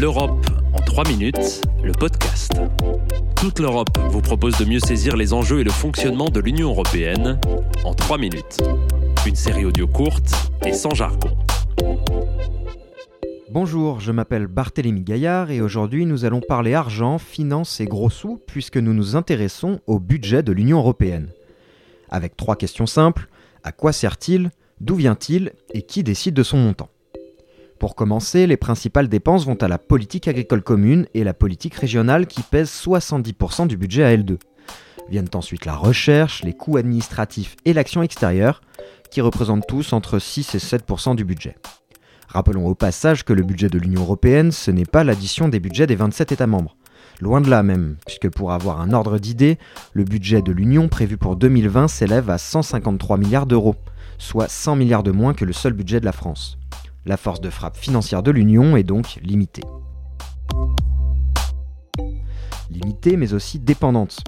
[0.00, 2.52] L'Europe en 3 minutes, le podcast.
[3.36, 7.38] Toute l'Europe vous propose de mieux saisir les enjeux et le fonctionnement de l'Union européenne
[7.84, 8.58] en 3 minutes.
[9.26, 10.32] Une série audio courte
[10.64, 11.28] et sans jargon.
[13.50, 18.40] Bonjour, je m'appelle Barthélémy Gaillard et aujourd'hui nous allons parler argent, finance et gros sous
[18.46, 21.28] puisque nous nous intéressons au budget de l'Union européenne.
[22.08, 23.28] Avec trois questions simples,
[23.62, 26.88] à quoi sert-il, d'où vient-il et qui décide de son montant?
[27.82, 32.28] Pour commencer, les principales dépenses vont à la politique agricole commune et la politique régionale
[32.28, 34.38] qui pèsent 70% du budget à L2.
[35.10, 38.62] Viennent ensuite la recherche, les coûts administratifs et l'action extérieure,
[39.10, 41.56] qui représentent tous entre 6 et 7% du budget.
[42.28, 45.88] Rappelons au passage que le budget de l'Union européenne, ce n'est pas l'addition des budgets
[45.88, 46.76] des 27 États membres.
[47.20, 49.58] Loin de là même, puisque pour avoir un ordre d'idée,
[49.92, 53.74] le budget de l'Union prévu pour 2020 s'élève à 153 milliards d'euros,
[54.18, 56.58] soit 100 milliards de moins que le seul budget de la France.
[57.04, 59.64] La force de frappe financière de l'Union est donc limitée.
[62.70, 64.20] Limitée mais aussi dépendante.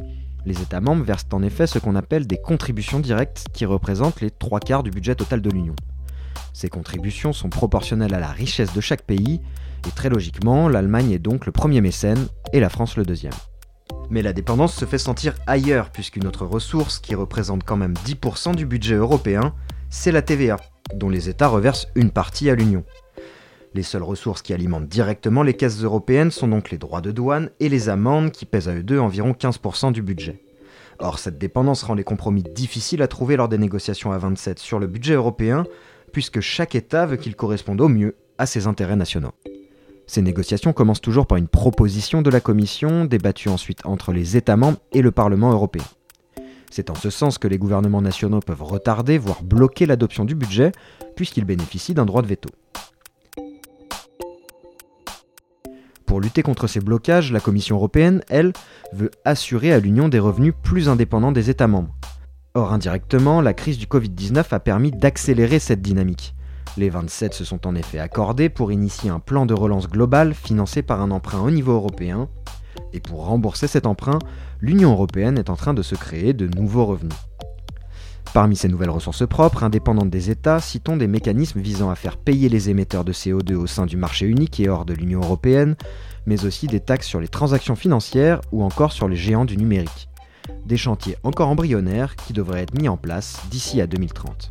[0.45, 4.33] Les États membres versent en effet ce qu'on appelle des contributions directes qui représentent les
[4.33, 5.77] trois quarts du budget total de l'Union.
[6.53, 9.41] Ces contributions sont proportionnelles à la richesse de chaque pays,
[9.87, 13.33] et très logiquement, l'Allemagne est donc le premier mécène et la France le deuxième.
[14.11, 18.57] Mais la dépendance se fait sentir ailleurs, puisqu'une autre ressource, qui représente quand même 10%
[18.57, 19.55] du budget européen,
[19.91, 20.57] c'est la TVA,
[20.97, 22.85] dont les États reversent une partie à l'Union.
[23.75, 27.51] Les seules ressources qui alimentent directement les caisses européennes sont donc les droits de douane
[27.59, 30.41] et les amendes qui pèsent à eux deux environ 15% du budget.
[31.01, 34.79] Or, cette dépendance rend les compromis difficiles à trouver lors des négociations à 27 sur
[34.79, 35.65] le budget européen,
[36.13, 39.33] puisque chaque État veut qu'il corresponde au mieux à ses intérêts nationaux.
[40.07, 44.57] Ces négociations commencent toujours par une proposition de la Commission, débattue ensuite entre les États
[44.57, 45.85] membres et le Parlement européen.
[46.77, 50.73] C'est en ce sens que les gouvernements nationaux peuvent retarder, voire bloquer l'adoption du budget,
[51.15, 52.49] puisqu'ils bénéficient d'un droit de veto.
[56.05, 58.53] Pour lutter contre ces blocages, la Commission européenne, elle,
[58.93, 61.95] veut assurer à l'Union des revenus plus indépendants des États membres.
[62.55, 66.35] Or, indirectement, la crise du Covid-19 a permis d'accélérer cette dynamique.
[66.77, 70.83] Les 27 se sont en effet accordés pour initier un plan de relance global financé
[70.83, 72.29] par un emprunt au niveau européen,
[72.93, 74.19] et pour rembourser cet emprunt,
[74.61, 77.15] l'Union européenne est en train de se créer de nouveaux revenus.
[78.33, 82.49] Parmi ces nouvelles ressources propres, indépendantes des États, citons des mécanismes visant à faire payer
[82.49, 85.77] les émetteurs de CO2 au sein du marché unique et hors de l'Union européenne,
[86.27, 90.09] mais aussi des taxes sur les transactions financières ou encore sur les géants du numérique.
[90.67, 94.51] Des chantiers encore embryonnaires qui devraient être mis en place d'ici à 2030.